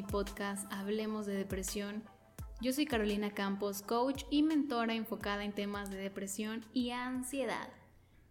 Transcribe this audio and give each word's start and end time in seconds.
mi 0.00 0.06
podcast 0.06 0.66
Hablemos 0.72 1.26
de 1.26 1.34
Depresión. 1.34 2.02
Yo 2.62 2.72
soy 2.72 2.86
Carolina 2.86 3.34
Campos, 3.34 3.82
coach 3.82 4.24
y 4.30 4.42
mentora 4.42 4.94
enfocada 4.94 5.44
en 5.44 5.52
temas 5.52 5.90
de 5.90 5.98
depresión 5.98 6.64
y 6.72 6.88
ansiedad. 6.88 7.68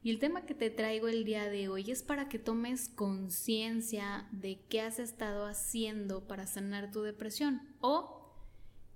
Y 0.02 0.09
el 0.09 0.18
tema 0.18 0.48
que 0.48 0.55
te 0.55 0.71
traigo 0.71 1.08
el 1.09 1.26
día 1.26 1.48
de 1.48 1.70
hoy 1.70 1.91
es 1.91 2.02
para 2.02 2.27
que 2.27 2.40
tomes 2.40 2.90
conciencia 2.90 4.27
de 4.32 4.66
qué 4.68 4.82
has 4.82 4.98
estado 4.98 5.45
haciendo 5.45 6.27
para 6.27 6.48
sanar 6.48 6.90
tu 6.90 7.04
depresión 7.04 7.62
o 7.81 8.34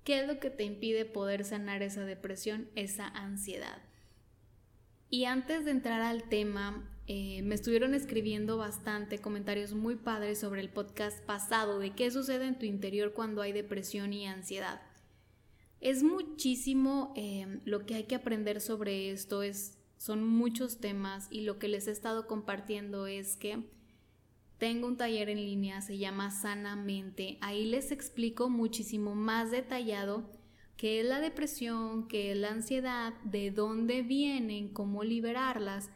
qué 0.03 0.21
es 0.21 0.27
lo 0.27 0.40
que 0.40 0.49
te 0.49 0.63
impide 0.63 1.05
poder 1.05 1.45
sanar 1.45 1.84
esa 1.84 2.05
depresión, 2.05 2.70
esa 2.73 3.08
ansiedad. 3.08 3.84
Y 5.12 5.26
antes 5.26 5.63
de 5.63 5.70
entrar 5.70 6.02
al 6.02 6.23
tema, 6.23 6.90
eh, 7.05 7.41
me 7.41 7.55
estuvieron 7.55 7.93
escribiendo 7.93 8.57
bastante 8.57 9.20
comentarios 9.20 9.73
muy 9.73 9.98
padres 9.98 10.39
sobre 10.39 10.61
el 10.61 10.70
podcast 10.70 11.20
pasado 11.25 11.80
de 11.80 11.91
qué 11.91 12.09
sucede 12.11 12.48
en 12.48 12.57
tu 12.57 12.66
interior 12.66 13.11
cuando 13.11 13.41
hay 13.41 13.52
depresión 13.52 14.13
y 14.13 14.25
ansiedad. 14.25 14.81
Es 15.81 16.02
muchísimo 16.02 17.13
eh, 17.17 17.59
lo 17.66 17.85
que 17.85 17.95
hay 17.95 18.03
que 18.05 18.16
aprender 18.16 18.61
sobre 18.61 19.11
esto, 19.11 19.44
es, 19.44 19.77
son 19.97 20.25
muchos 20.25 20.80
temas 20.80 21.27
y 21.30 21.41
lo 21.41 21.59
que 21.59 21.67
les 21.67 21.89
he 21.89 21.91
estado 21.91 22.25
compartiendo 22.25 23.05
es 23.05 23.35
que 23.35 23.61
tengo 24.58 24.88
un 24.88 24.95
taller 24.95 25.27
en 25.27 25.45
línea, 25.45 25.81
se 25.81 25.97
llama 25.97 26.31
Sanamente, 26.31 27.38
ahí 27.41 27.66
les 27.66 27.91
explico 27.91 28.49
muchísimo 28.49 29.13
más 29.13 29.52
detallado 29.52 30.31
qué 30.77 31.02
es 31.02 31.05
la 31.05 31.20
depresión, 31.20 32.08
qué 32.08 32.31
es 32.31 32.38
la 32.38 32.52
ansiedad, 32.52 33.13
de 33.25 33.52
dónde 33.52 34.03
vienen, 34.03 34.69
cómo 34.69 35.03
liberarlas 35.03 35.89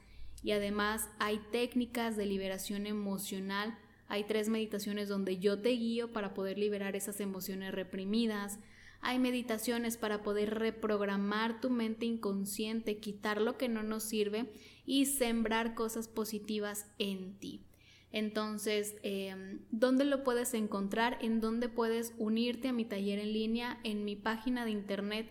y 0.47 0.53
además 0.53 1.09
hay 1.19 1.41
técnicas 1.51 2.15
de 2.15 2.25
liberación 2.25 2.87
emocional. 2.87 3.77
Hay 4.07 4.23
tres 4.23 4.47
meditaciones 4.47 5.09
donde 5.09 5.39
yo 5.39 5.59
te 5.59 5.71
guío 5.71 6.13
para 6.13 6.33
poder 6.33 6.57
liberar 6.57 6.95
esas 6.95 7.19
emociones 7.19 7.73
reprimidas. 7.73 8.57
Hay 9.01 9.19
meditaciones 9.19 9.97
para 9.97 10.23
poder 10.23 10.57
reprogramar 10.57 11.59
tu 11.59 11.69
mente 11.69 12.05
inconsciente, 12.05 12.99
quitar 12.99 13.41
lo 13.41 13.57
que 13.57 13.67
no 13.67 13.83
nos 13.83 14.03
sirve 14.03 14.49
y 14.85 15.07
sembrar 15.07 15.75
cosas 15.75 16.07
positivas 16.07 16.85
en 16.97 17.37
ti. 17.39 17.65
Entonces, 18.13 18.95
em, 19.03 19.59
¿dónde 19.71 20.05
lo 20.05 20.23
puedes 20.23 20.53
encontrar? 20.53 21.17
¿En 21.19 21.41
dónde 21.41 21.67
puedes 21.67 22.13
unirte 22.17 22.69
a 22.69 22.73
mi 22.73 22.85
taller 22.85 23.19
en 23.19 23.33
línea? 23.33 23.81
En 23.83 24.05
mi 24.05 24.15
página 24.15 24.63
de 24.63 24.71
internet 24.71 25.29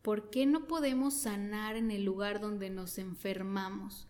¿por 0.00 0.30
qué 0.30 0.46
no 0.46 0.66
podemos 0.66 1.12
sanar 1.14 1.76
en 1.76 1.90
el 1.90 2.04
lugar 2.04 2.40
donde 2.40 2.70
nos 2.70 2.96
enfermamos? 2.98 4.06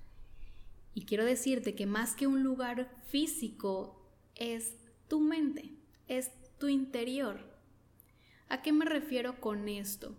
Y 0.94 1.06
quiero 1.06 1.24
decirte 1.24 1.74
que 1.74 1.86
más 1.86 2.14
que 2.14 2.28
un 2.28 2.44
lugar 2.44 2.94
físico 3.06 4.00
es 4.36 4.76
tu 5.08 5.18
mente, 5.20 5.72
es 6.06 6.30
tu 6.58 6.68
interior. 6.68 7.52
¿A 8.48 8.62
qué 8.62 8.72
me 8.72 8.84
refiero 8.84 9.40
con 9.40 9.68
esto? 9.68 10.14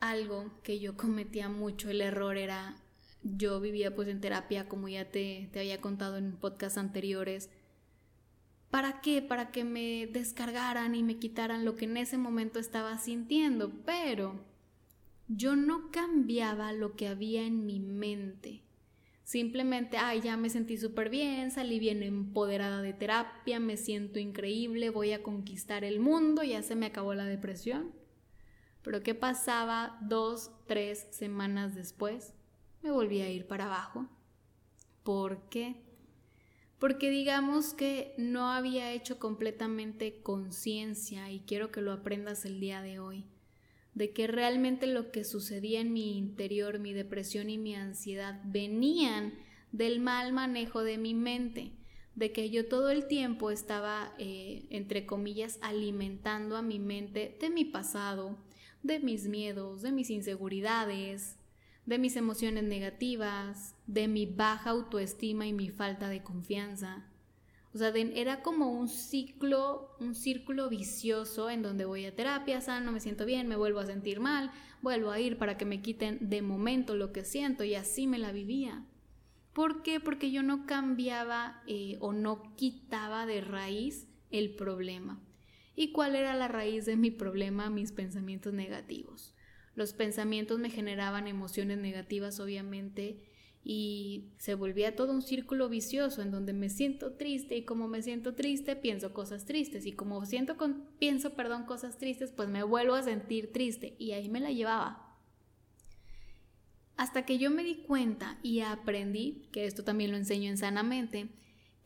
Algo 0.00 0.50
que 0.62 0.78
yo 0.78 0.96
cometía 0.96 1.48
mucho, 1.48 1.90
el 1.90 2.00
error 2.00 2.36
era, 2.36 2.76
yo 3.22 3.60
vivía 3.60 3.94
pues 3.94 4.08
en 4.08 4.20
terapia, 4.20 4.68
como 4.68 4.88
ya 4.88 5.10
te, 5.10 5.48
te 5.52 5.60
había 5.60 5.80
contado 5.80 6.16
en 6.16 6.36
podcasts 6.36 6.78
anteriores. 6.78 7.50
¿Para 8.70 9.00
qué? 9.00 9.22
Para 9.22 9.50
que 9.50 9.64
me 9.64 10.06
descargaran 10.06 10.94
y 10.94 11.02
me 11.02 11.18
quitaran 11.18 11.64
lo 11.64 11.74
que 11.74 11.86
en 11.86 11.96
ese 11.96 12.18
momento 12.18 12.58
estaba 12.58 12.98
sintiendo, 12.98 13.72
pero 13.84 14.44
yo 15.28 15.56
no 15.56 15.90
cambiaba 15.90 16.72
lo 16.72 16.96
que 16.96 17.08
había 17.08 17.44
en 17.44 17.66
mi 17.66 17.80
mente. 17.80 18.62
Simplemente, 19.24 19.98
ay, 19.98 20.22
ya 20.22 20.38
me 20.38 20.48
sentí 20.48 20.78
súper 20.78 21.10
bien, 21.10 21.50
salí 21.50 21.78
bien 21.78 22.02
empoderada 22.02 22.80
de 22.80 22.94
terapia, 22.94 23.60
me 23.60 23.76
siento 23.76 24.18
increíble, 24.18 24.88
voy 24.88 25.12
a 25.12 25.22
conquistar 25.22 25.84
el 25.84 26.00
mundo, 26.00 26.42
ya 26.42 26.62
se 26.62 26.76
me 26.76 26.86
acabó 26.86 27.12
la 27.12 27.26
depresión. 27.26 27.92
Pero 28.88 29.02
¿qué 29.02 29.14
pasaba 29.14 29.98
dos, 30.00 30.50
tres 30.66 31.08
semanas 31.10 31.74
después? 31.74 32.32
Me 32.80 32.90
volví 32.90 33.20
a 33.20 33.28
ir 33.28 33.46
para 33.46 33.66
abajo. 33.66 34.08
¿Por 35.02 35.46
qué? 35.50 35.76
Porque 36.78 37.10
digamos 37.10 37.74
que 37.74 38.14
no 38.16 38.50
había 38.50 38.92
hecho 38.92 39.18
completamente 39.18 40.22
conciencia 40.22 41.30
y 41.30 41.40
quiero 41.40 41.70
que 41.70 41.82
lo 41.82 41.92
aprendas 41.92 42.46
el 42.46 42.60
día 42.60 42.80
de 42.80 42.98
hoy, 42.98 43.26
de 43.92 44.14
que 44.14 44.26
realmente 44.26 44.86
lo 44.86 45.12
que 45.12 45.22
sucedía 45.24 45.82
en 45.82 45.92
mi 45.92 46.16
interior, 46.16 46.78
mi 46.78 46.94
depresión 46.94 47.50
y 47.50 47.58
mi 47.58 47.74
ansiedad 47.74 48.40
venían 48.46 49.34
del 49.70 50.00
mal 50.00 50.32
manejo 50.32 50.82
de 50.82 50.96
mi 50.96 51.12
mente, 51.12 51.72
de 52.14 52.32
que 52.32 52.48
yo 52.48 52.66
todo 52.68 52.88
el 52.88 53.06
tiempo 53.06 53.50
estaba, 53.50 54.14
eh, 54.16 54.66
entre 54.70 55.04
comillas, 55.04 55.58
alimentando 55.60 56.56
a 56.56 56.62
mi 56.62 56.78
mente 56.78 57.36
de 57.38 57.50
mi 57.50 57.66
pasado, 57.66 58.47
de 58.82 59.00
mis 59.00 59.26
miedos, 59.26 59.82
de 59.82 59.92
mis 59.92 60.10
inseguridades, 60.10 61.36
de 61.86 61.98
mis 61.98 62.16
emociones 62.16 62.64
negativas, 62.64 63.74
de 63.86 64.08
mi 64.08 64.26
baja 64.26 64.70
autoestima 64.70 65.46
y 65.46 65.52
mi 65.52 65.70
falta 65.70 66.08
de 66.08 66.22
confianza. 66.22 67.06
O 67.74 67.78
sea, 67.78 67.88
era 67.88 68.42
como 68.42 68.70
un 68.70 68.88
ciclo, 68.88 69.94
un 70.00 70.14
círculo 70.14 70.68
vicioso 70.68 71.50
en 71.50 71.62
donde 71.62 71.84
voy 71.84 72.06
a 72.06 72.14
terapia, 72.14 72.60
no 72.80 72.92
me 72.92 73.00
siento 73.00 73.24
bien, 73.24 73.46
me 73.46 73.56
vuelvo 73.56 73.80
a 73.80 73.86
sentir 73.86 74.20
mal, 74.20 74.50
vuelvo 74.82 75.10
a 75.10 75.20
ir 75.20 75.38
para 75.38 75.58
que 75.58 75.64
me 75.64 75.82
quiten 75.82 76.18
de 76.28 76.42
momento 76.42 76.94
lo 76.94 77.12
que 77.12 77.24
siento 77.24 77.64
y 77.64 77.74
así 77.74 78.06
me 78.06 78.18
la 78.18 78.32
vivía. 78.32 78.84
¿Por 79.52 79.82
qué? 79.82 80.00
Porque 80.00 80.30
yo 80.30 80.42
no 80.42 80.66
cambiaba 80.66 81.62
eh, 81.66 81.96
o 82.00 82.12
no 82.12 82.54
quitaba 82.56 83.26
de 83.26 83.40
raíz 83.40 84.08
el 84.30 84.54
problema 84.54 85.20
y 85.78 85.92
cuál 85.92 86.16
era 86.16 86.34
la 86.34 86.48
raíz 86.48 86.86
de 86.86 86.96
mi 86.96 87.12
problema, 87.12 87.70
mis 87.70 87.92
pensamientos 87.92 88.52
negativos. 88.52 89.36
Los 89.76 89.92
pensamientos 89.92 90.58
me 90.58 90.70
generaban 90.70 91.28
emociones 91.28 91.78
negativas, 91.78 92.40
obviamente, 92.40 93.22
y 93.62 94.32
se 94.38 94.56
volvía 94.56 94.96
todo 94.96 95.12
un 95.12 95.22
círculo 95.22 95.68
vicioso 95.68 96.20
en 96.20 96.32
donde 96.32 96.52
me 96.52 96.68
siento 96.68 97.12
triste 97.12 97.56
y 97.56 97.64
como 97.64 97.86
me 97.86 98.02
siento 98.02 98.34
triste 98.34 98.74
pienso 98.74 99.12
cosas 99.12 99.44
tristes 99.44 99.86
y 99.86 99.92
como 99.92 100.24
siento 100.26 100.56
con, 100.56 100.88
pienso 100.98 101.34
perdón 101.34 101.64
cosas 101.64 101.96
tristes 101.96 102.32
pues 102.32 102.48
me 102.48 102.62
vuelvo 102.64 102.94
a 102.94 103.02
sentir 103.02 103.52
triste 103.52 103.94
y 103.98 104.12
ahí 104.12 104.28
me 104.28 104.40
la 104.40 104.52
llevaba 104.52 105.16
hasta 106.96 107.26
que 107.26 107.38
yo 107.38 107.50
me 107.50 107.62
di 107.62 107.82
cuenta 107.82 108.38
y 108.42 108.60
aprendí 108.60 109.48
que 109.52 109.66
esto 109.66 109.84
también 109.84 110.12
lo 110.12 110.16
enseño 110.16 110.48
en 110.48 110.56
sanamente 110.56 111.28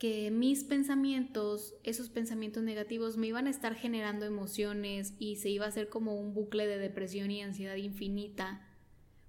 que 0.03 0.33
mis 0.33 0.65
pensamientos, 0.65 1.77
esos 1.85 2.09
pensamientos 2.09 2.65
negativos 2.65 3.17
me 3.17 3.29
iban 3.29 3.47
a 3.47 3.51
estar 3.51 3.77
generando 3.77 4.27
emociones 4.27 5.15
y 5.21 5.37
se 5.37 5.49
iba 5.49 5.65
a 5.65 5.69
hacer 5.69 5.91
como 5.91 6.17
un 6.17 6.35
bucle 6.35 6.67
de 6.67 6.77
depresión 6.77 7.31
y 7.31 7.41
ansiedad 7.41 7.77
infinita. 7.77 8.67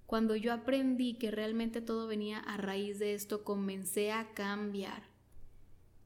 Cuando 0.06 0.34
yo 0.34 0.52
aprendí 0.52 1.14
que 1.14 1.30
realmente 1.30 1.80
todo 1.80 2.08
venía 2.08 2.40
a 2.40 2.56
raíz 2.56 2.98
de 2.98 3.14
esto, 3.14 3.44
comencé 3.44 4.10
a 4.10 4.34
cambiar. 4.34 5.04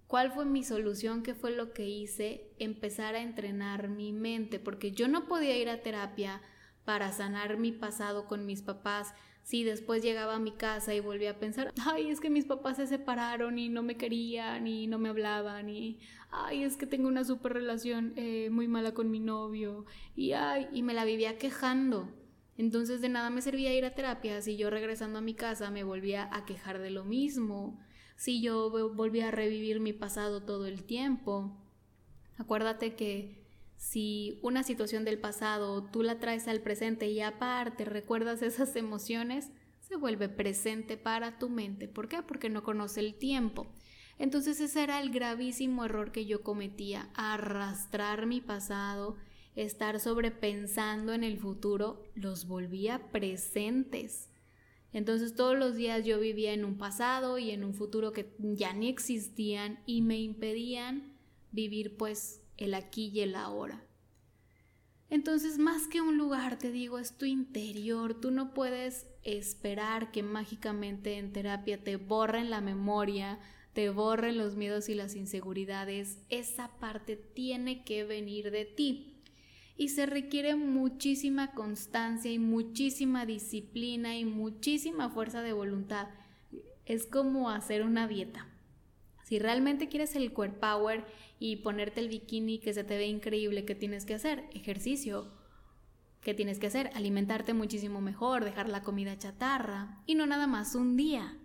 ¿Cuál 0.06 0.32
fue 0.32 0.44
mi 0.44 0.62
solución? 0.62 1.22
¿Qué 1.22 1.34
fue 1.34 1.52
lo 1.52 1.72
que 1.72 1.88
hice? 1.88 2.50
Empezar 2.58 3.14
a 3.14 3.22
entrenar 3.22 3.88
mi 3.88 4.12
mente, 4.12 4.58
porque 4.58 4.92
yo 4.92 5.08
no 5.08 5.28
podía 5.28 5.56
ir 5.56 5.70
a 5.70 5.80
terapia 5.80 6.42
para 6.84 7.12
sanar 7.12 7.58
mi 7.58 7.72
pasado 7.72 8.26
con 8.26 8.46
mis 8.46 8.62
papás, 8.62 9.14
si 9.48 9.64
después 9.64 10.02
llegaba 10.02 10.34
a 10.34 10.38
mi 10.38 10.52
casa 10.52 10.94
y 10.94 11.00
volvía 11.00 11.30
a 11.30 11.38
pensar, 11.38 11.72
ay, 11.86 12.10
es 12.10 12.20
que 12.20 12.28
mis 12.28 12.44
papás 12.44 12.76
se 12.76 12.86
separaron 12.86 13.58
y 13.58 13.70
no 13.70 13.82
me 13.82 13.96
querían 13.96 14.66
y 14.66 14.86
no 14.86 14.98
me 14.98 15.08
hablaban 15.08 15.70
y, 15.70 16.00
ay, 16.30 16.64
es 16.64 16.76
que 16.76 16.86
tengo 16.86 17.08
una 17.08 17.24
super 17.24 17.54
relación 17.54 18.12
eh, 18.16 18.50
muy 18.50 18.68
mala 18.68 18.92
con 18.92 19.10
mi 19.10 19.20
novio 19.20 19.86
y, 20.14 20.32
ay, 20.32 20.68
y 20.72 20.82
me 20.82 20.92
la 20.92 21.06
vivía 21.06 21.38
quejando. 21.38 22.10
Entonces 22.58 23.00
de 23.00 23.08
nada 23.08 23.30
me 23.30 23.40
servía 23.40 23.74
ir 23.74 23.86
a 23.86 23.94
terapia 23.94 24.42
si 24.42 24.58
yo 24.58 24.68
regresando 24.68 25.20
a 25.20 25.22
mi 25.22 25.32
casa 25.32 25.70
me 25.70 25.82
volvía 25.82 26.28
a 26.30 26.44
quejar 26.44 26.78
de 26.78 26.90
lo 26.90 27.04
mismo, 27.04 27.80
si 28.16 28.42
yo 28.42 28.68
volvía 28.70 29.28
a 29.28 29.30
revivir 29.30 29.80
mi 29.80 29.94
pasado 29.94 30.42
todo 30.42 30.66
el 30.66 30.84
tiempo. 30.84 31.56
Acuérdate 32.36 32.96
que 32.96 33.37
si 33.78 34.40
una 34.42 34.64
situación 34.64 35.04
del 35.04 35.20
pasado 35.20 35.84
tú 35.84 36.02
la 36.02 36.18
traes 36.18 36.48
al 36.48 36.60
presente 36.60 37.08
y 37.08 37.20
aparte 37.20 37.84
recuerdas 37.84 38.42
esas 38.42 38.74
emociones, 38.74 39.50
se 39.80 39.96
vuelve 39.96 40.28
presente 40.28 40.96
para 40.96 41.38
tu 41.38 41.48
mente. 41.48 41.86
¿Por 41.88 42.08
qué? 42.08 42.22
Porque 42.22 42.50
no 42.50 42.64
conoce 42.64 43.00
el 43.00 43.14
tiempo. 43.14 43.68
Entonces 44.18 44.60
ese 44.60 44.82
era 44.82 45.00
el 45.00 45.10
gravísimo 45.10 45.84
error 45.84 46.10
que 46.10 46.26
yo 46.26 46.42
cometía, 46.42 47.08
arrastrar 47.14 48.26
mi 48.26 48.40
pasado, 48.40 49.16
estar 49.54 50.00
sobrepensando 50.00 51.14
en 51.14 51.22
el 51.22 51.38
futuro, 51.38 52.02
los 52.16 52.48
volvía 52.48 53.10
presentes. 53.12 54.28
Entonces 54.92 55.36
todos 55.36 55.56
los 55.56 55.76
días 55.76 56.04
yo 56.04 56.18
vivía 56.18 56.52
en 56.52 56.64
un 56.64 56.78
pasado 56.78 57.38
y 57.38 57.52
en 57.52 57.62
un 57.62 57.74
futuro 57.74 58.12
que 58.12 58.34
ya 58.38 58.72
ni 58.72 58.88
existían 58.88 59.78
y 59.86 60.02
me 60.02 60.18
impedían 60.18 61.16
vivir 61.52 61.96
pues 61.96 62.42
el 62.58 62.74
aquí 62.74 63.10
y 63.14 63.20
el 63.20 63.34
ahora. 63.34 63.82
Entonces, 65.10 65.58
más 65.58 65.86
que 65.86 66.02
un 66.02 66.18
lugar, 66.18 66.58
te 66.58 66.70
digo, 66.70 66.98
es 66.98 67.16
tu 67.16 67.24
interior. 67.24 68.20
Tú 68.20 68.30
no 68.30 68.52
puedes 68.52 69.06
esperar 69.22 70.10
que 70.10 70.22
mágicamente 70.22 71.16
en 71.16 71.32
terapia 71.32 71.82
te 71.82 71.96
borren 71.96 72.50
la 72.50 72.60
memoria, 72.60 73.38
te 73.72 73.88
borren 73.88 74.36
los 74.36 74.56
miedos 74.56 74.90
y 74.90 74.94
las 74.94 75.14
inseguridades. 75.14 76.18
Esa 76.28 76.78
parte 76.78 77.16
tiene 77.16 77.84
que 77.84 78.04
venir 78.04 78.50
de 78.50 78.66
ti. 78.66 79.14
Y 79.78 79.90
se 79.90 80.04
requiere 80.04 80.56
muchísima 80.56 81.52
constancia 81.52 82.30
y 82.30 82.38
muchísima 82.38 83.24
disciplina 83.24 84.18
y 84.18 84.24
muchísima 84.24 85.08
fuerza 85.08 85.40
de 85.40 85.52
voluntad. 85.52 86.08
Es 86.84 87.06
como 87.06 87.48
hacer 87.48 87.82
una 87.82 88.08
dieta. 88.08 88.47
Si 89.28 89.38
realmente 89.38 89.88
quieres 89.88 90.16
el 90.16 90.32
core 90.32 90.52
power 90.52 91.04
y 91.38 91.56
ponerte 91.56 92.00
el 92.00 92.08
bikini 92.08 92.60
que 92.60 92.72
se 92.72 92.82
te 92.82 92.96
ve 92.96 93.08
increíble, 93.08 93.66
¿qué 93.66 93.74
tienes 93.74 94.06
que 94.06 94.14
hacer? 94.14 94.48
Ejercicio. 94.54 95.28
¿Qué 96.22 96.32
tienes 96.32 96.58
que 96.58 96.68
hacer? 96.68 96.88
Alimentarte 96.94 97.52
muchísimo 97.52 98.00
mejor, 98.00 98.42
dejar 98.42 98.70
la 98.70 98.80
comida 98.80 99.18
chatarra. 99.18 99.98
Y 100.06 100.14
no 100.14 100.24
nada 100.24 100.46
más 100.46 100.74
un 100.74 100.96
día, 100.96 101.36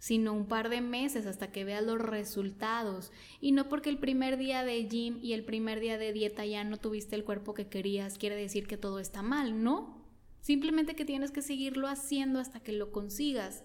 sino 0.00 0.32
un 0.32 0.46
par 0.46 0.68
de 0.68 0.80
meses 0.80 1.26
hasta 1.26 1.52
que 1.52 1.62
veas 1.62 1.84
los 1.84 2.00
resultados. 2.00 3.12
Y 3.40 3.52
no 3.52 3.68
porque 3.68 3.90
el 3.90 3.98
primer 3.98 4.36
día 4.36 4.64
de 4.64 4.82
gym 4.88 5.20
y 5.22 5.34
el 5.34 5.44
primer 5.44 5.78
día 5.78 5.98
de 5.98 6.12
dieta 6.12 6.44
ya 6.44 6.64
no 6.64 6.78
tuviste 6.78 7.14
el 7.14 7.22
cuerpo 7.22 7.54
que 7.54 7.68
querías, 7.68 8.18
quiere 8.18 8.34
decir 8.34 8.66
que 8.66 8.76
todo 8.76 8.98
está 8.98 9.22
mal, 9.22 9.62
¿no? 9.62 10.02
Simplemente 10.40 10.96
que 10.96 11.04
tienes 11.04 11.30
que 11.30 11.40
seguirlo 11.40 11.86
haciendo 11.86 12.40
hasta 12.40 12.58
que 12.58 12.72
lo 12.72 12.90
consigas. 12.90 13.62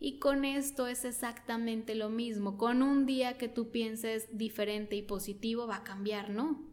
Y 0.00 0.18
con 0.18 0.44
esto 0.44 0.86
es 0.86 1.04
exactamente 1.04 1.94
lo 1.94 2.08
mismo. 2.08 2.56
Con 2.56 2.82
un 2.82 3.04
día 3.04 3.36
que 3.36 3.48
tú 3.48 3.70
pienses 3.70 4.28
diferente 4.36 4.94
y 4.96 5.02
positivo 5.02 5.66
va 5.66 5.76
a 5.76 5.84
cambiar, 5.84 6.30
¿no? 6.30 6.68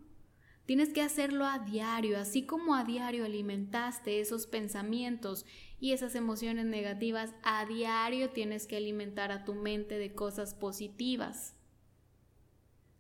Tienes 0.66 0.90
que 0.94 1.02
hacerlo 1.02 1.46
a 1.46 1.60
diario, 1.60 2.18
así 2.18 2.46
como 2.46 2.76
a 2.76 2.84
diario 2.84 3.26
alimentaste 3.26 4.20
esos 4.20 4.48
pensamientos 4.48 5.46
y 5.80 5.92
esas 5.92 6.16
emociones 6.16 6.66
negativas, 6.66 7.36
a 7.44 7.66
diario 7.66 8.32
tienes 8.32 8.66
que 8.66 8.78
alimentar 8.78 9.32
a 9.32 9.44
tu 9.44 9.54
mente 9.54 10.00
de 10.00 10.14
cosas 10.16 10.56
positivas. 10.56 11.56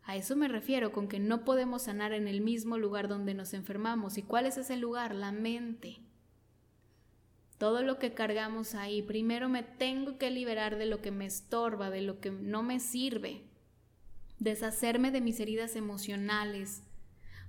A 0.04 0.16
eso 0.16 0.36
me 0.36 0.48
refiero 0.48 0.92
con 0.92 1.08
que 1.08 1.20
no 1.20 1.44
podemos 1.44 1.84
sanar 1.84 2.14
en 2.14 2.28
el 2.28 2.42
mismo 2.42 2.78
lugar 2.78 3.08
donde 3.08 3.34
nos 3.34 3.56
enfermamos. 3.56 4.20
¿Y 4.20 4.22
cuál 4.22 4.46
es 4.46 4.58
ese 4.58 4.78
lugar? 4.78 5.16
La 5.16 5.32
mente 5.32 6.05
todo 7.58 7.82
lo 7.82 8.00
que 8.00 8.14
cargamos 8.14 8.76
ahí. 8.76 9.02
Primero 9.02 9.50
me 9.50 9.64
tengo 9.64 10.18
que 10.18 10.30
liberar 10.30 10.78
de 10.78 10.86
lo 10.86 11.02
que 11.02 11.12
me 11.12 11.26
estorba, 11.26 11.90
de 11.90 12.02
lo 12.02 12.20
que 12.20 12.32
no 12.32 12.64
me 12.64 12.80
sirve. 12.80 13.44
Deshacerme 14.40 15.12
de 15.12 15.22
mis 15.22 15.40
heridas 15.40 15.76
emocionales. 15.76 16.84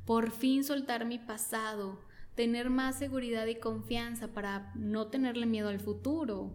Por 0.04 0.30
fin 0.30 0.62
soltar 0.62 1.04
mi 1.04 1.18
pasado. 1.18 1.98
Tener 2.36 2.70
más 2.70 2.98
seguridad 2.98 3.46
y 3.46 3.56
confianza 3.56 4.28
para 4.28 4.72
no 4.74 5.08
tenerle 5.08 5.46
miedo 5.46 5.68
al 5.68 5.80
futuro. 5.80 6.54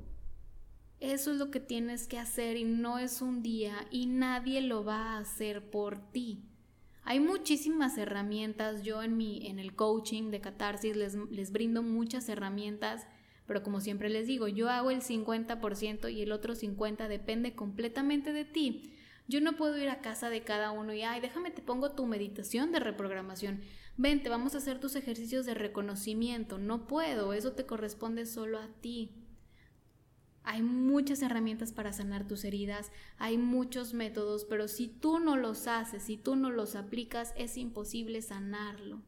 Eso 0.99 1.31
es 1.31 1.37
lo 1.37 1.49
que 1.49 1.59
tienes 1.59 2.07
que 2.07 2.19
hacer 2.19 2.55
y 2.55 2.63
no 2.63 2.99
es 2.99 3.21
un 3.21 3.41
día 3.41 3.87
y 3.89 4.05
nadie 4.05 4.61
lo 4.61 4.85
va 4.85 5.15
a 5.15 5.17
hacer 5.17 5.69
por 5.69 5.99
ti. 6.11 6.45
Hay 7.03 7.19
muchísimas 7.19 7.97
herramientas. 7.97 8.83
Yo 8.83 9.01
en 9.01 9.17
mi 9.17 9.47
en 9.47 9.57
el 9.57 9.75
coaching 9.75 10.29
de 10.29 10.39
catarsis 10.39 10.95
les, 10.95 11.15
les 11.15 11.51
brindo 11.51 11.81
muchas 11.81 12.29
herramientas 12.29 13.07
pero 13.51 13.63
como 13.63 13.81
siempre 13.81 14.09
les 14.09 14.27
digo, 14.27 14.47
yo 14.47 14.69
hago 14.69 14.91
el 14.91 15.01
50% 15.01 16.09
y 16.09 16.21
el 16.21 16.31
otro 16.31 16.55
50% 16.55 17.09
depende 17.09 17.53
completamente 17.53 18.31
de 18.31 18.45
ti. 18.45 18.93
Yo 19.27 19.41
no 19.41 19.57
puedo 19.57 19.77
ir 19.77 19.89
a 19.89 19.99
casa 19.99 20.29
de 20.29 20.45
cada 20.45 20.71
uno 20.71 20.93
y, 20.93 21.01
ay, 21.01 21.19
déjame 21.19 21.51
te 21.51 21.61
pongo 21.61 21.91
tu 21.91 22.05
meditación 22.05 22.71
de 22.71 22.79
reprogramación. 22.79 23.59
Vente, 23.97 24.29
vamos 24.29 24.55
a 24.55 24.59
hacer 24.59 24.79
tus 24.79 24.95
ejercicios 24.95 25.45
de 25.45 25.53
reconocimiento. 25.53 26.59
No 26.59 26.87
puedo, 26.87 27.33
eso 27.33 27.51
te 27.51 27.65
corresponde 27.65 28.25
solo 28.25 28.57
a 28.57 28.69
ti. 28.79 29.11
Hay 30.43 30.61
muchas 30.61 31.21
herramientas 31.21 31.73
para 31.73 31.91
sanar 31.91 32.29
tus 32.29 32.45
heridas, 32.45 32.89
hay 33.17 33.37
muchos 33.37 33.93
métodos, 33.93 34.45
pero 34.45 34.69
si 34.69 34.87
tú 34.87 35.19
no 35.19 35.35
los 35.35 35.67
haces, 35.67 36.03
si 36.03 36.15
tú 36.15 36.37
no 36.37 36.51
los 36.51 36.75
aplicas, 36.75 37.33
es 37.35 37.57
imposible 37.57 38.21
sanarlo. 38.21 39.01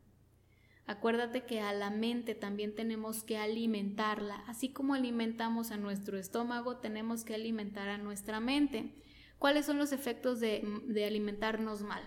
Acuérdate 0.86 1.46
que 1.46 1.62
a 1.62 1.72
la 1.72 1.90
mente 1.90 2.36
también 2.36 2.76
tenemos 2.76 3.24
que 3.24 3.38
alimentarla, 3.38 4.44
así 4.48 4.70
como 4.70 4.94
alimentamos 4.94 5.72
a 5.72 5.78
nuestro 5.78 6.18
estómago, 6.18 6.78
tenemos 6.78 7.24
que 7.24 7.36
alimentar 7.36 7.88
a 7.88 7.98
nuestra 7.98 8.42
mente. 8.42 8.94
¿Cuáles 9.40 9.66
son 9.66 9.78
los 9.78 9.94
efectos 9.94 10.40
de, 10.42 10.64
alimentarnos 11.06 11.84
mal? 11.84 12.04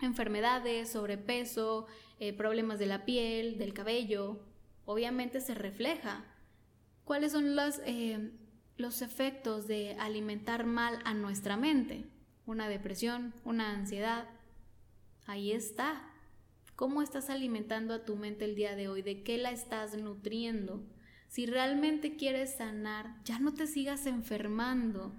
Enfermedades, 0.00 0.90
sobrepeso, 0.90 1.86
eh, 2.18 2.32
problemas 2.32 2.80
de 2.80 2.86
la 2.86 3.04
piel, 3.04 3.58
del 3.58 3.74
cabello, 3.74 4.40
obviamente 4.86 5.40
se 5.40 5.54
refleja. 5.54 6.24
¿Cuáles 7.04 7.32
son 7.32 7.56
eh, 7.86 8.30
los 8.76 9.02
efectos 9.02 9.68
de 9.68 9.94
alimentar 10.00 10.66
mal 10.66 10.98
a 11.04 11.14
nuestra 11.14 11.56
mente? 11.56 12.06
Una 12.44 12.68
depresión, 12.68 13.34
una 13.44 13.70
ansiedad. 13.70 14.28
Ahí 15.26 15.52
está, 15.52 16.13
¿Cómo 16.76 17.02
estás 17.02 17.30
alimentando 17.30 17.94
a 17.94 18.04
tu 18.04 18.16
mente 18.16 18.44
el 18.44 18.56
día 18.56 18.74
de 18.74 18.88
hoy? 18.88 19.02
¿De 19.02 19.22
qué 19.22 19.38
la 19.38 19.52
estás 19.52 19.96
nutriendo? 19.96 20.82
Si 21.28 21.46
realmente 21.46 22.16
quieres 22.16 22.56
sanar, 22.56 23.22
ya 23.24 23.38
no 23.38 23.54
te 23.54 23.68
sigas 23.68 24.06
enfermando. 24.06 25.14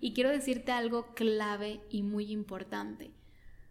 Y 0.00 0.14
quiero 0.14 0.30
decirte 0.30 0.72
algo 0.72 1.14
clave 1.14 1.80
y 1.90 2.02
muy 2.02 2.32
importante. 2.32 3.12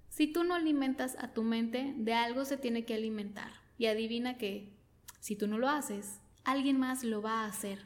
Si 0.07 0.27
tú 0.27 0.45
no 0.45 0.55
alimentas 0.55 1.17
a 1.19 1.33
tu 1.33 1.43
mente, 1.43 1.93
de 1.97 2.13
algo 2.13 2.45
se 2.45 2.55
tiene 2.55 2.85
que 2.85 2.95
alimentar. 2.95 3.51
Y 3.77 3.87
adivina 3.87 4.37
que, 4.37 4.71
si 5.19 5.35
tú 5.35 5.49
no 5.49 5.57
lo 5.57 5.67
haces, 5.67 6.21
alguien 6.45 6.79
más 6.79 7.03
lo 7.03 7.21
va 7.21 7.41
a 7.41 7.47
hacer. 7.47 7.85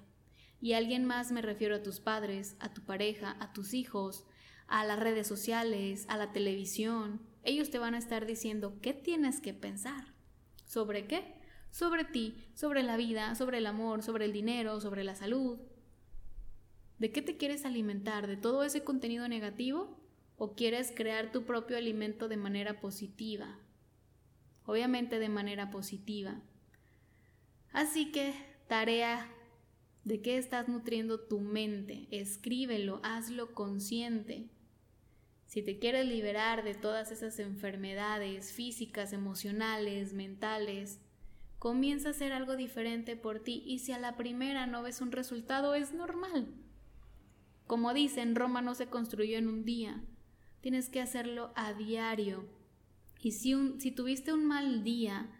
Y 0.62 0.74
alguien 0.74 1.06
más 1.06 1.32
me 1.32 1.42
refiero 1.42 1.78
a 1.78 1.82
tus 1.82 2.00
padres, 2.00 2.56
a 2.60 2.72
tu 2.72 2.84
pareja, 2.84 3.36
a 3.40 3.52
tus 3.52 3.74
hijos, 3.74 4.28
a 4.68 4.86
las 4.86 5.00
redes 5.00 5.26
sociales, 5.26 6.06
a 6.08 6.18
la 6.18 6.32
televisión, 6.32 7.20
ellos 7.44 7.70
te 7.70 7.80
van 7.80 7.94
a 7.94 7.98
estar 7.98 8.26
diciendo 8.26 8.80
qué 8.82 8.94
tienes 8.94 9.42
que 9.42 9.54
pensar. 9.54 10.14
¿Sobre 10.66 11.08
qué? 11.08 11.36
Sobre 11.72 12.04
ti, 12.04 12.36
sobre 12.54 12.84
la 12.84 12.98
vida, 12.98 13.36
sobre 13.36 13.60
el 13.60 13.68
amor, 13.68 14.04
sobre 14.04 14.26
el 14.26 14.34
dinero, 14.34 14.82
sobre 14.82 15.04
la 15.04 15.16
salud. 15.16 15.60
¿De 16.98 17.12
qué 17.12 17.22
te 17.22 17.38
quieres 17.38 17.66
alimentar? 17.66 18.28
¿De 18.28 18.38
todo 18.38 18.64
ese 18.64 18.84
contenido 18.84 19.28
negativo? 19.28 19.98
¿O 20.38 20.56
quieres 20.56 20.92
crear 20.96 21.32
tu 21.32 21.46
propio 21.46 21.78
alimento 21.78 22.28
de 22.28 22.38
manera 22.38 22.82
positiva? 22.82 23.60
Obviamente 24.66 25.20
de 25.20 25.30
manera 25.30 25.72
positiva. 25.72 26.42
Así 27.72 28.12
que, 28.12 28.34
tarea, 28.68 29.30
¿de 30.04 30.22
qué 30.22 30.38
estás 30.38 30.68
nutriendo 30.68 31.20
tu 31.20 31.40
mente? 31.40 32.08
Escríbelo, 32.12 33.00
hazlo 33.04 33.54
consciente. 33.54 34.50
Si 35.50 35.64
te 35.64 35.80
quieres 35.80 36.06
liberar 36.06 36.64
de 36.64 36.76
todas 36.76 37.12
esas 37.12 37.40
enfermedades 37.40 38.54
físicas, 38.54 39.14
emocionales, 39.14 40.14
mentales, 40.14 41.00
comienza 41.58 42.10
a 42.10 42.12
hacer 42.12 42.34
algo 42.34 42.56
diferente 42.56 43.16
por 43.16 43.40
ti 43.40 43.64
y 43.66 43.80
si 43.80 43.92
a 43.92 43.98
la 43.98 44.16
primera 44.16 44.68
no 44.68 44.84
ves 44.84 45.02
un 45.02 45.12
resultado 45.12 45.74
es 45.74 45.92
normal. 45.92 46.54
Como 47.66 47.96
dicen, 47.96 48.36
Roma 48.36 48.62
no 48.62 48.76
se 48.76 48.90
construyó 48.90 49.40
en 49.40 49.48
un 49.48 49.66
día, 49.66 50.00
tienes 50.62 50.88
que 50.88 51.02
hacerlo 51.02 51.52
a 51.56 51.74
diario. 51.74 52.48
Y 53.20 53.32
si, 53.32 53.56
si 53.80 53.90
tuviste 53.90 54.32
un 54.32 54.46
mal 54.46 54.84
día, 54.84 55.32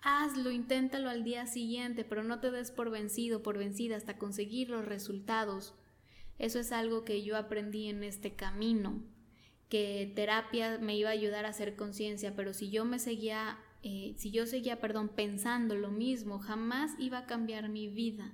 hazlo, 0.00 0.52
inténtalo 0.52 1.10
al 1.10 1.24
día 1.24 1.44
siguiente, 1.48 2.04
pero 2.04 2.22
no 2.22 2.38
te 2.38 2.52
des 2.52 2.70
por 2.70 2.90
vencido, 2.90 3.42
por 3.42 3.58
vencida 3.58 3.96
hasta 3.96 4.16
conseguir 4.16 4.70
los 4.70 4.84
resultados. 4.84 5.74
Eso 6.38 6.60
es 6.60 6.70
algo 6.70 7.04
que 7.04 7.24
yo 7.24 7.36
aprendí 7.36 7.88
en 7.88 8.04
este 8.04 8.36
camino 8.36 9.02
que 9.68 10.12
terapia 10.14 10.78
me 10.78 10.96
iba 10.96 11.10
a 11.10 11.12
ayudar 11.12 11.44
a 11.44 11.50
hacer 11.50 11.76
conciencia, 11.76 12.34
pero 12.36 12.52
si 12.52 12.70
yo 12.70 12.84
me 12.84 12.98
seguía, 12.98 13.58
eh, 13.82 14.14
si 14.16 14.30
yo 14.30 14.46
seguía, 14.46 14.80
perdón, 14.80 15.08
pensando 15.08 15.74
lo 15.74 15.90
mismo, 15.90 16.38
jamás 16.38 16.92
iba 16.98 17.18
a 17.18 17.26
cambiar 17.26 17.68
mi 17.68 17.88
vida. 17.88 18.32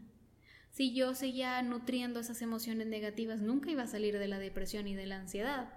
Si 0.71 0.95
yo 0.95 1.15
seguía 1.15 1.61
nutriendo 1.63 2.21
esas 2.21 2.41
emociones 2.43 2.87
negativas, 2.87 3.41
nunca 3.41 3.71
iba 3.71 3.83
a 3.83 3.87
salir 3.87 4.19
de 4.19 4.29
la 4.29 4.39
depresión 4.39 4.87
y 4.89 4.95
de 4.95 5.07
la 5.07 5.17
ansiedad. 5.17 5.73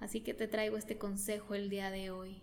Así 0.00 0.20
que 0.20 0.34
te 0.34 0.48
traigo 0.48 0.76
este 0.76 0.98
consejo 0.98 1.54
el 1.54 1.70
día 1.70 1.90
de 1.90 2.10
hoy. 2.10 2.42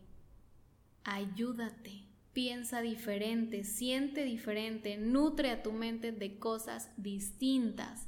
Ayúdate, 1.04 2.06
piensa 2.34 2.82
diferente, 2.82 3.64
siente 3.64 4.24
diferente, 4.24 4.98
nutre 4.98 5.52
a 5.52 5.62
tu 5.62 5.72
mente 5.72 6.12
de 6.12 6.40
cosas 6.40 6.90
distintas. 6.98 8.08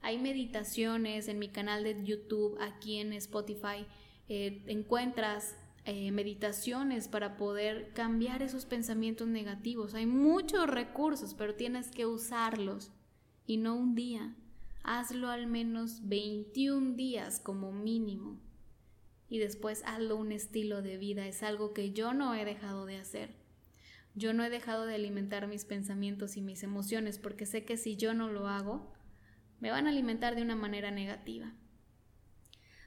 Hay 0.00 0.18
meditaciones 0.18 1.28
en 1.28 1.38
mi 1.38 1.48
canal 1.48 1.84
de 1.84 2.02
YouTube, 2.04 2.56
aquí 2.60 2.98
en 2.98 3.12
Spotify. 3.12 3.86
Eh, 4.28 4.62
encuentras 4.66 5.56
eh, 5.84 6.12
meditaciones 6.12 7.08
para 7.08 7.36
poder 7.36 7.92
cambiar 7.94 8.42
esos 8.42 8.66
pensamientos 8.66 9.26
negativos. 9.26 9.94
Hay 9.94 10.06
muchos 10.06 10.66
recursos, 10.66 11.34
pero 11.34 11.54
tienes 11.54 11.90
que 11.90 12.06
usarlos 12.06 12.92
y 13.46 13.56
no 13.56 13.74
un 13.74 13.94
día. 13.94 14.36
Hazlo 14.84 15.30
al 15.30 15.46
menos 15.46 16.06
21 16.06 16.94
días 16.94 17.40
como 17.40 17.72
mínimo. 17.72 18.38
Y 19.30 19.38
después 19.38 19.82
hazlo 19.86 20.16
un 20.16 20.32
estilo 20.32 20.82
de 20.82 20.98
vida. 20.98 21.26
Es 21.26 21.42
algo 21.42 21.72
que 21.72 21.92
yo 21.92 22.14
no 22.14 22.34
he 22.34 22.44
dejado 22.44 22.86
de 22.86 22.98
hacer. 22.98 23.34
Yo 24.14 24.32
no 24.32 24.44
he 24.44 24.50
dejado 24.50 24.84
de 24.84 24.94
alimentar 24.94 25.46
mis 25.46 25.64
pensamientos 25.64 26.36
y 26.36 26.42
mis 26.42 26.62
emociones 26.62 27.18
porque 27.18 27.46
sé 27.46 27.64
que 27.64 27.76
si 27.76 27.96
yo 27.96 28.14
no 28.14 28.28
lo 28.28 28.48
hago, 28.48 28.92
me 29.60 29.70
van 29.70 29.86
a 29.86 29.90
alimentar 29.90 30.34
de 30.34 30.42
una 30.42 30.56
manera 30.56 30.90
negativa. 30.90 31.52